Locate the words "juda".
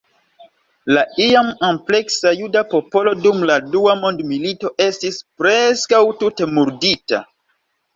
2.39-2.65